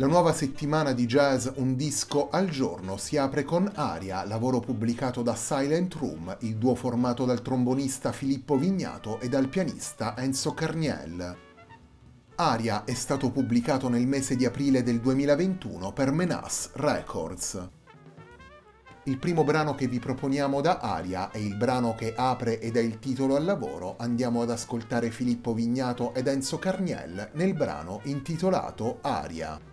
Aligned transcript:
La 0.00 0.06
nuova 0.06 0.32
settimana 0.32 0.92
di 0.92 1.06
jazz 1.06 1.48
Un 1.56 1.74
disco 1.74 2.28
al 2.30 2.48
giorno 2.48 2.96
si 2.98 3.16
apre 3.16 3.42
con 3.42 3.68
Aria, 3.74 4.24
lavoro 4.24 4.60
pubblicato 4.60 5.22
da 5.22 5.34
Silent 5.34 5.92
Room, 5.94 6.36
il 6.42 6.54
duo 6.54 6.76
formato 6.76 7.24
dal 7.24 7.42
trombonista 7.42 8.12
Filippo 8.12 8.56
Vignato 8.56 9.18
e 9.18 9.28
dal 9.28 9.48
pianista 9.48 10.16
Enzo 10.16 10.54
Carniel. 10.54 11.36
Aria 12.36 12.84
è 12.84 12.94
stato 12.94 13.32
pubblicato 13.32 13.88
nel 13.88 14.06
mese 14.06 14.36
di 14.36 14.44
aprile 14.44 14.84
del 14.84 15.00
2021 15.00 15.92
per 15.92 16.12
Menas 16.12 16.70
Records. 16.74 17.68
Il 19.02 19.18
primo 19.18 19.42
brano 19.42 19.74
che 19.74 19.88
vi 19.88 19.98
proponiamo 19.98 20.60
da 20.60 20.78
Aria 20.78 21.32
è 21.32 21.38
il 21.38 21.56
brano 21.56 21.96
che 21.96 22.14
apre 22.16 22.60
ed 22.60 22.76
è 22.76 22.80
il 22.80 23.00
titolo 23.00 23.34
al 23.34 23.42
lavoro. 23.42 23.96
Andiamo 23.98 24.42
ad 24.42 24.50
ascoltare 24.50 25.10
Filippo 25.10 25.54
Vignato 25.54 26.14
ed 26.14 26.28
Enzo 26.28 26.60
Carniel 26.60 27.30
nel 27.32 27.54
brano 27.54 28.00
intitolato 28.04 28.98
Aria. 29.00 29.67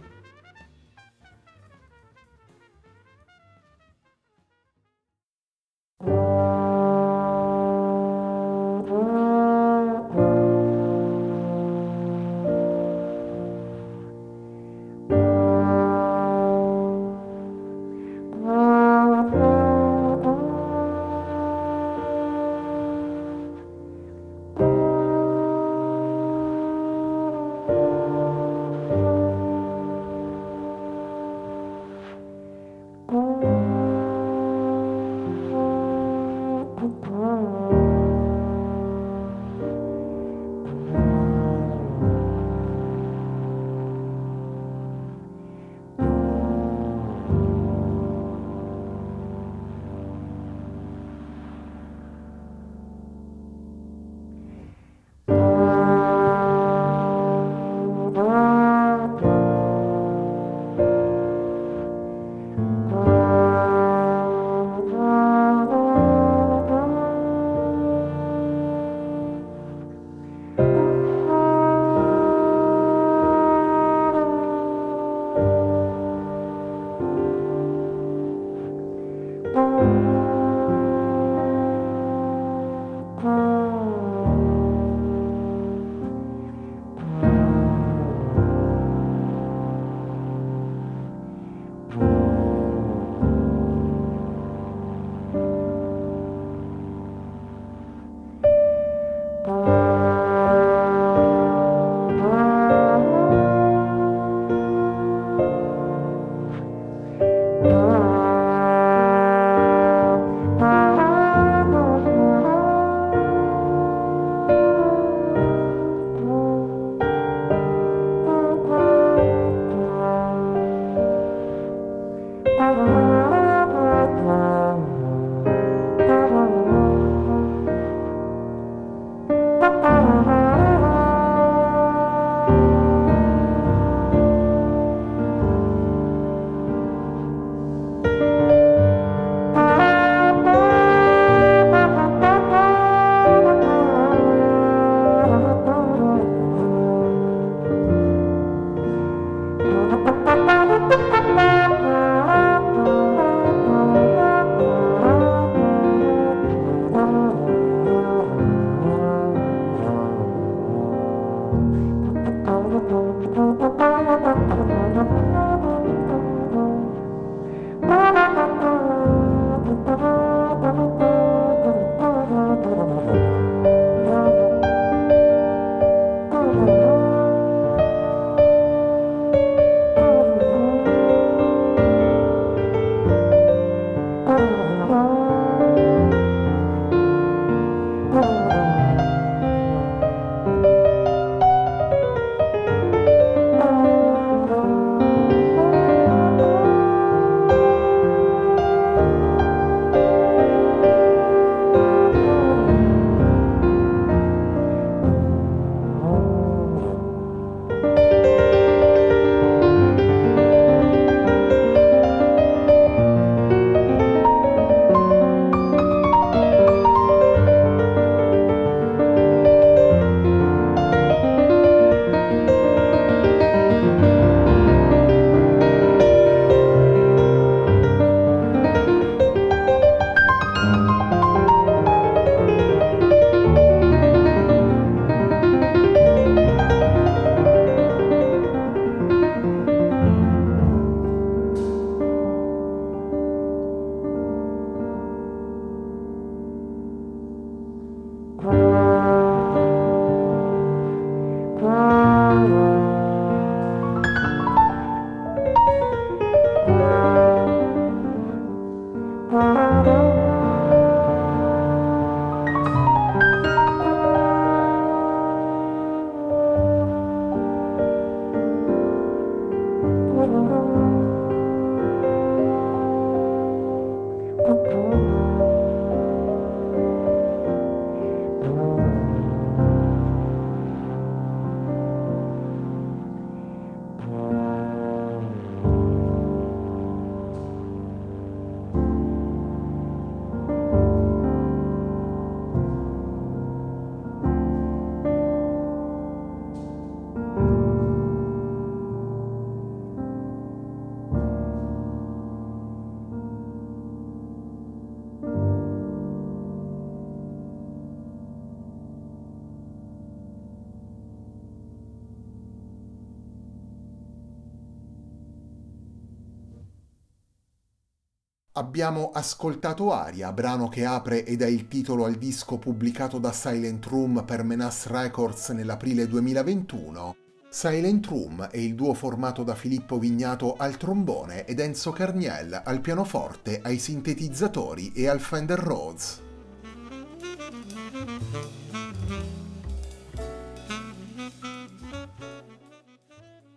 Abbiamo 318.57 319.11
ascoltato 319.13 319.91
Aria, 319.91 320.31
brano 320.31 320.69
che 320.69 320.85
apre 320.85 321.25
e 321.25 321.35
dà 321.35 321.45
il 321.45 321.67
titolo 321.67 322.05
al 322.05 322.15
disco 322.15 322.57
pubblicato 322.57 323.19
da 323.19 323.33
Silent 323.33 323.85
Room 323.87 324.23
per 324.23 324.45
Menace 324.45 324.87
Records 324.87 325.49
nell'aprile 325.49 326.07
2021. 326.07 327.17
Silent 327.49 328.05
Room 328.05 328.47
è 328.47 328.55
il 328.55 328.73
duo 328.73 328.93
formato 328.93 329.43
da 329.43 329.55
Filippo 329.55 329.99
Vignato 329.99 330.55
al 330.57 330.77
trombone 330.77 331.43
ed 331.43 331.59
Enzo 331.59 331.91
Carniel 331.91 332.61
al 332.63 332.79
pianoforte, 332.79 333.59
ai 333.61 333.77
sintetizzatori 333.77 334.93
e 334.93 335.09
al 335.09 335.19
Fender 335.19 335.59
Rhodes. 335.59 336.21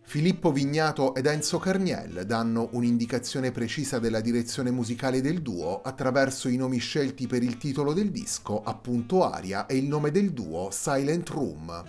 Filippo 0.09 0.53
Vignato 0.53 1.15
ed 1.15 1.27
Enzo 1.27 1.59
Carniel 1.59 2.25
danno 2.25 2.71
un'indicazione 2.73 3.51
precisa 3.51 3.99
della 3.99 4.23
direzione 4.23 4.71
musicale 4.71 5.21
del 5.21 5.43
duo 5.43 5.83
attraverso 5.83 6.49
i 6.49 6.57
nomi 6.57 6.79
scelti 6.79 7.27
per 7.27 7.43
il 7.43 7.59
titolo 7.59 7.93
del 7.93 8.11
disco, 8.11 8.63
appunto 8.63 9.31
Aria, 9.31 9.67
e 9.67 9.77
il 9.77 9.85
nome 9.85 10.11
del 10.11 10.33
duo 10.33 10.71
Silent 10.71 11.29
Room. 11.29 11.85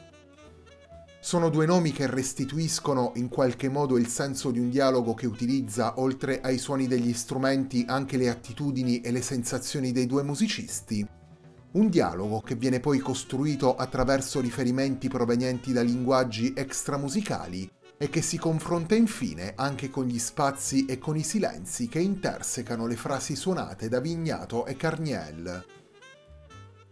Sono 1.21 1.47
due 1.47 1.65
nomi 1.65 1.93
che 1.93 2.07
restituiscono 2.07 3.13
in 3.15 3.29
qualche 3.29 3.69
modo 3.69 3.97
il 3.97 4.09
senso 4.09 4.51
di 4.51 4.59
un 4.59 4.69
dialogo 4.69 5.13
che 5.13 5.25
utilizza, 5.25 5.97
oltre 6.01 6.41
ai 6.41 6.57
suoni 6.57 6.87
degli 6.87 7.13
strumenti, 7.13 7.85
anche 7.87 8.17
le 8.17 8.27
attitudini 8.27 8.99
e 8.99 9.11
le 9.11 9.21
sensazioni 9.21 9.93
dei 9.93 10.07
due 10.07 10.23
musicisti. 10.23 11.07
Un 11.71 11.87
dialogo 11.87 12.41
che 12.41 12.55
viene 12.55 12.81
poi 12.81 12.99
costruito 12.99 13.77
attraverso 13.77 14.41
riferimenti 14.41 15.07
provenienti 15.07 15.71
da 15.71 15.83
linguaggi 15.83 16.51
extramusicali 16.53 17.77
e 18.01 18.09
che 18.09 18.21
si 18.21 18.37
confronta 18.37 18.95
infine 18.95 19.51
anche 19.57 19.89
con 19.89 20.05
gli 20.05 20.19
spazi 20.19 20.85
e 20.85 20.97
con 20.99 21.17
i 21.17 21.23
silenzi 21.23 21.89
che 21.89 21.99
intersecano 21.99 22.87
le 22.87 22.95
frasi 22.95 23.35
suonate 23.35 23.89
da 23.89 23.99
Vignato 23.99 24.65
e 24.65 24.77
Carniel. 24.77 25.65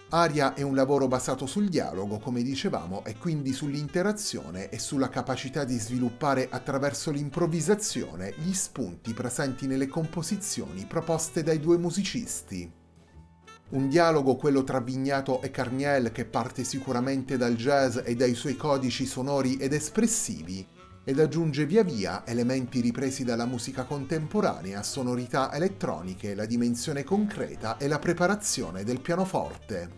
Aria 0.10 0.54
è 0.54 0.62
un 0.62 0.76
lavoro 0.76 1.08
basato 1.08 1.46
sul 1.46 1.70
dialogo, 1.70 2.20
come 2.20 2.42
dicevamo, 2.42 3.06
e 3.06 3.18
quindi 3.18 3.54
sull'interazione 3.54 4.70
e 4.70 4.80
sulla 4.80 5.08
capacità 5.08 5.64
di 5.64 5.78
sviluppare 5.78 6.48
attraverso 6.50 7.10
l'improvvisazione 7.12 8.34
gli 8.38 8.54
spunti 8.54 9.14
presenti 9.14 9.66
nelle 9.66 9.88
composizioni 9.88 10.86
proposte 10.86 11.42
dai 11.42 11.60
due 11.60 11.78
musicisti. 11.78 12.70
Un 13.70 13.90
dialogo, 13.90 14.38
quello 14.38 14.64
tra 14.64 14.80
Vignato 14.80 15.42
e 15.42 15.52
Carniel, 15.52 16.14
che 16.14 16.24
parte 16.24 16.64
sicuramente 16.64 17.36
dal 17.36 17.56
jazz 17.56 17.98
e 18.04 18.16
dai 18.16 18.34
suoi 18.34 18.56
codici 18.56 19.06
sonori 19.06 19.58
ed 19.58 19.74
espressivi, 19.74 20.66
ed 21.10 21.22
aggiunge 21.22 21.66
via 21.66 21.86
via 21.86 22.28
elementi 22.28 22.82
ripresi 22.82 23.24
dalla 23.24 23.46
musica 23.46 23.86
contemporanea, 23.86 24.84
sonorità 24.84 25.54
elettroniche, 25.54 26.36
la 26.36 26.46
dimensione 26.46 27.06
concreta 27.06 27.78
e 27.78 27.88
la 27.88 27.98
preparazione 27.98 28.84
del 28.84 29.00
pianoforte. 29.00 29.90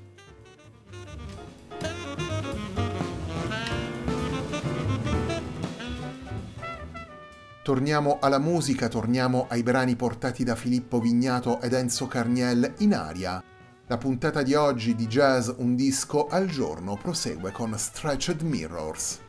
Torniamo 7.64 8.20
alla 8.22 8.38
musica, 8.38 8.88
torniamo 8.88 9.48
ai 9.50 9.64
brani 9.64 9.96
portati 9.96 10.44
da 10.44 10.54
Filippo 10.54 11.00
Vignato 11.00 11.60
ed 11.60 11.74
Enzo 11.74 12.06
Carniel 12.06 12.76
in 12.80 12.94
aria. 12.94 13.44
La 13.88 13.98
puntata 13.98 14.44
di 14.44 14.54
oggi 14.54 14.94
di 14.94 15.08
Jazz 15.08 15.50
Un 15.58 15.76
disco 15.76 16.28
al 16.28 16.46
giorno 16.46 16.96
prosegue 17.02 17.52
con 17.52 17.74
Stretched 17.76 18.42
Mirrors. 18.44 19.22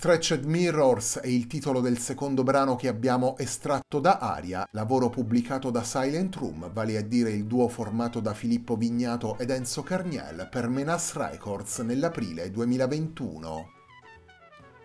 Stretched 0.00 0.46
Mirrors 0.46 1.18
è 1.18 1.26
il 1.26 1.46
titolo 1.46 1.82
del 1.82 1.98
secondo 1.98 2.42
brano 2.42 2.74
che 2.74 2.88
abbiamo 2.88 3.36
estratto 3.36 4.00
da 4.00 4.16
Aria, 4.16 4.66
lavoro 4.72 5.10
pubblicato 5.10 5.70
da 5.70 5.82
Silent 5.82 6.36
Room, 6.36 6.72
vale 6.72 6.96
a 6.96 7.02
dire 7.02 7.28
il 7.28 7.44
duo 7.44 7.68
formato 7.68 8.18
da 8.20 8.32
Filippo 8.32 8.76
Vignato 8.76 9.36
ed 9.36 9.50
Enzo 9.50 9.82
Carniel 9.82 10.48
per 10.50 10.70
Menas 10.70 11.12
Records 11.12 11.80
nell'aprile 11.80 12.50
2021. 12.50 13.68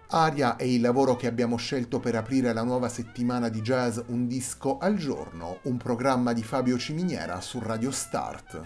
Aria 0.09 0.57
è 0.57 0.65
il 0.65 0.81
lavoro 0.81 1.15
che 1.15 1.27
abbiamo 1.27 1.55
scelto 1.55 2.01
per 2.01 2.15
aprire 2.15 2.51
la 2.51 2.63
nuova 2.63 2.89
settimana 2.89 3.47
di 3.47 3.61
jazz 3.61 3.97
Un 4.07 4.27
disco 4.27 4.79
al 4.79 4.97
giorno, 4.97 5.59
un 5.61 5.77
programma 5.77 6.33
di 6.33 6.43
Fabio 6.43 6.77
Ciminiera 6.77 7.39
su 7.39 7.61
Radio 7.61 7.89
Start. 7.89 8.61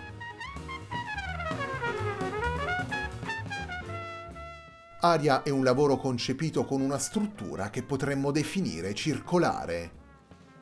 Aria 5.01 5.43
è 5.43 5.49
un 5.49 5.63
lavoro 5.63 5.95
concepito 5.95 6.65
con 6.65 6.81
una 6.81 6.97
struttura 6.97 7.69
che 7.69 7.83
potremmo 7.83 8.31
definire 8.31 8.93
circolare. 8.93 9.91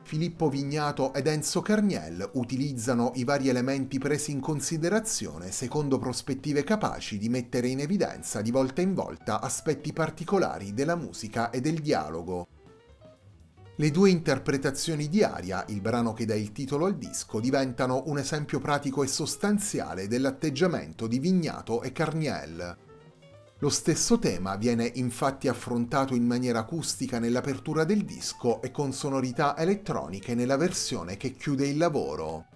Filippo 0.02 0.48
Vignato 0.48 1.12
ed 1.12 1.26
Enzo 1.26 1.60
Carniel 1.60 2.30
utilizzano 2.34 3.10
i 3.16 3.24
vari 3.24 3.48
elementi 3.48 3.98
presi 3.98 4.30
in 4.30 4.38
considerazione 4.38 5.50
secondo 5.50 5.98
prospettive 5.98 6.62
capaci 6.62 7.18
di 7.18 7.28
mettere 7.28 7.66
in 7.66 7.80
evidenza 7.80 8.40
di 8.40 8.52
volta 8.52 8.80
in 8.80 8.94
volta 8.94 9.40
aspetti 9.40 9.92
particolari 9.92 10.72
della 10.72 10.94
musica 10.94 11.50
e 11.50 11.60
del 11.60 11.80
dialogo. 11.80 12.46
Le 13.74 13.90
due 13.90 14.10
interpretazioni 14.10 15.08
di 15.08 15.24
Aria, 15.24 15.64
il 15.66 15.80
brano 15.80 16.12
che 16.12 16.26
dà 16.26 16.36
il 16.36 16.52
titolo 16.52 16.86
al 16.86 16.96
disco, 16.96 17.40
diventano 17.40 18.04
un 18.06 18.18
esempio 18.18 18.60
pratico 18.60 19.02
e 19.02 19.08
sostanziale 19.08 20.06
dell'atteggiamento 20.06 21.08
di 21.08 21.18
Vignato 21.18 21.82
e 21.82 21.90
Carniel. 21.90 22.86
Lo 23.60 23.70
stesso 23.70 24.20
tema 24.20 24.54
viene 24.54 24.88
infatti 24.94 25.48
affrontato 25.48 26.14
in 26.14 26.24
maniera 26.24 26.60
acustica 26.60 27.18
nell'apertura 27.18 27.82
del 27.82 28.04
disco 28.04 28.62
e 28.62 28.70
con 28.70 28.92
sonorità 28.92 29.56
elettroniche 29.58 30.36
nella 30.36 30.56
versione 30.56 31.16
che 31.16 31.32
chiude 31.32 31.66
il 31.66 31.76
lavoro. 31.76 32.46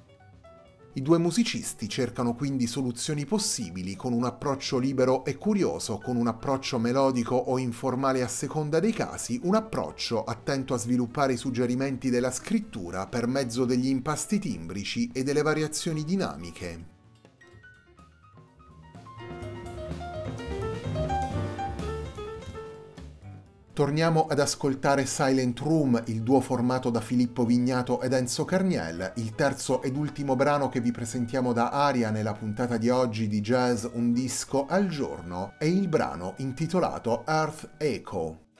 I 0.93 1.03
due 1.03 1.19
musicisti 1.19 1.89
cercano 1.89 2.35
quindi 2.35 2.69
soluzioni 2.69 3.25
possibili 3.25 3.97
con 3.97 4.13
un 4.13 4.23
approccio 4.23 4.79
libero 4.79 5.25
e 5.25 5.39
curioso, 5.39 5.99
con 5.99 6.15
un 6.15 6.29
approccio 6.29 6.79
melodico 6.79 7.35
o 7.35 7.59
informale 7.59 8.23
a 8.23 8.29
seconda 8.29 8.79
dei 8.79 8.93
casi, 8.93 9.41
un 9.43 9.57
approccio 9.57 10.23
attento 10.23 10.73
a 10.73 10.79
sviluppare 10.79 11.33
i 11.33 11.39
suggerimenti 11.39 12.11
della 12.11 12.31
scrittura 12.31 13.09
per 13.09 13.27
mezzo 13.27 13.65
degli 13.65 13.89
impasti 13.89 14.39
timbrici 14.39 15.11
e 15.13 15.25
delle 15.25 15.43
variazioni 15.43 16.05
dinamiche. 16.05 16.92
Torniamo 23.75 24.27
ad 24.27 24.39
ascoltare 24.39 25.07
Silent 25.07 25.59
Room, 25.61 26.03
il 26.09 26.23
duo 26.23 26.43
formato 26.43 26.91
da 26.91 27.01
Filippo 27.01 27.47
Vignato 27.47 28.03
ed 28.03 28.13
Enzo 28.13 28.45
Carniel, 28.45 29.15
il 29.17 29.35
terzo 29.35 29.81
ed 29.81 29.97
ultimo 29.97 30.37
brano 30.37 30.69
che 30.69 30.81
vi 30.81 30.91
presentiamo 30.91 31.55
da 31.55 31.71
Aria 31.71 32.11
nella 32.11 32.35
puntata 32.35 32.77
di 32.77 32.91
oggi 32.91 33.29
di 33.29 33.41
Jazz 33.41 33.87
Un 33.93 34.13
disco 34.13 34.67
al 34.67 34.89
giorno, 34.89 35.55
è 35.57 35.65
il 35.65 35.89
brano 35.89 36.35
intitolato 36.37 37.25
Earth 37.27 37.71
Echo. 37.79 38.51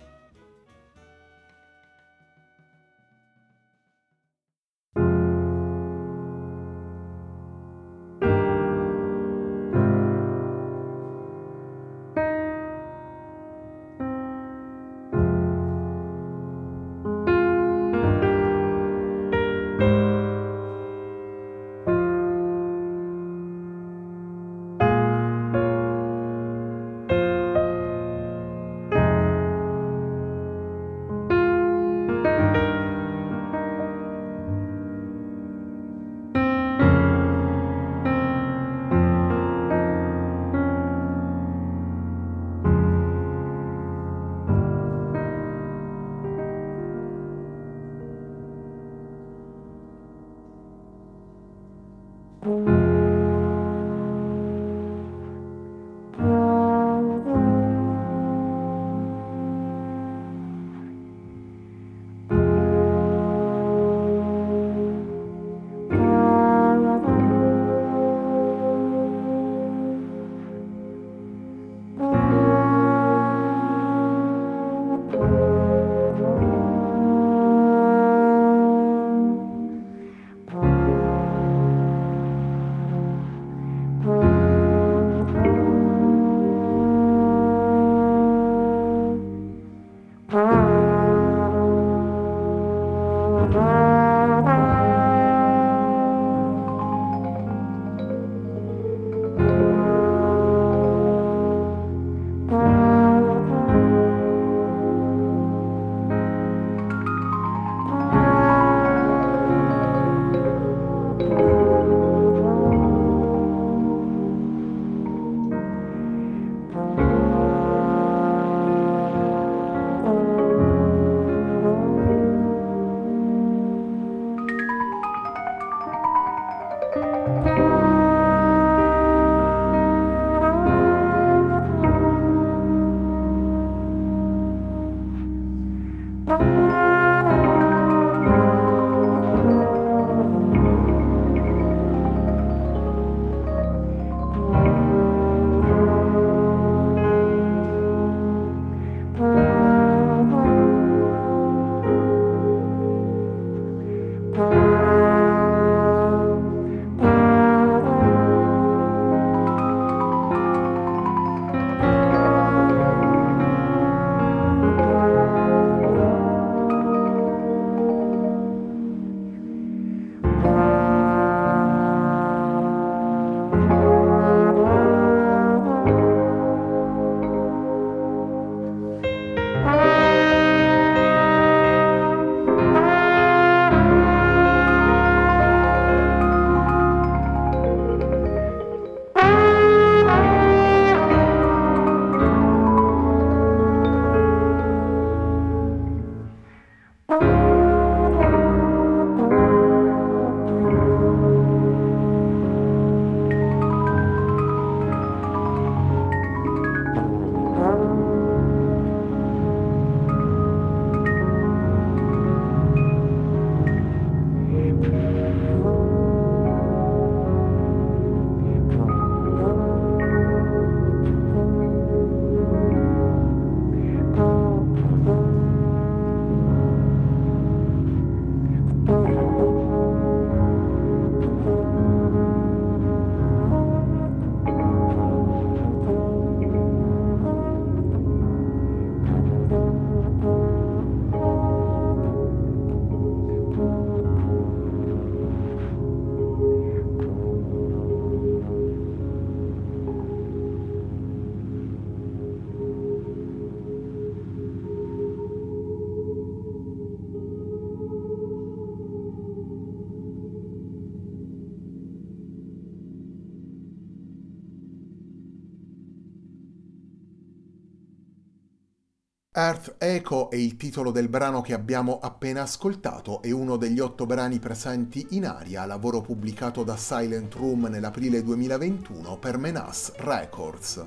Earth 269.35 269.77
Echo 269.79 270.29
è 270.29 270.37
il 270.37 270.59
titolo 270.59 270.91
del 270.91 271.09
brano 271.09 271.41
che 271.41 271.55
abbiamo 271.55 272.01
appena 272.01 272.43
ascoltato, 272.43 273.23
è 273.23 273.31
uno 273.31 273.57
degli 273.57 273.81
otto 273.81 274.05
brani 274.05 274.39
presenti 274.39 275.07
in 275.13 275.25
aria, 275.25 275.65
lavoro 275.65 276.03
pubblicato 276.03 276.65
da 276.65 276.77
Silent 276.77 277.33
Room 277.33 277.65
nell'aprile 277.65 278.23
2021 278.23 279.17
per 279.17 279.39
Menace 279.39 279.95
Records. 279.97 280.85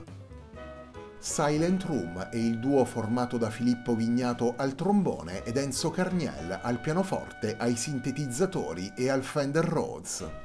Silent 1.18 1.86
Room 1.86 2.20
è 2.20 2.36
il 2.36 2.60
duo 2.60 2.86
formato 2.86 3.40
da 3.40 3.50
Filippo 3.50 3.96
Vignato 3.96 4.54
al 4.56 4.76
trombone 4.76 5.44
ed 5.44 5.58
Enzo 5.58 5.90
Carniel 5.90 6.60
al 6.62 6.80
pianoforte, 6.80 7.56
ai 7.58 7.76
sintetizzatori 7.76 8.94
e 8.96 9.10
al 9.10 9.24
Fender 9.24 9.66
Rhodes. 9.66 10.45